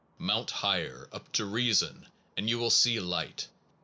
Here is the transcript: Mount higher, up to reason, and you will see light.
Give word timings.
Mount 0.17 0.49
higher, 0.49 1.07
up 1.13 1.31
to 1.33 1.45
reason, 1.45 2.07
and 2.35 2.49
you 2.49 2.57
will 2.57 2.71
see 2.71 2.99
light. 2.99 3.45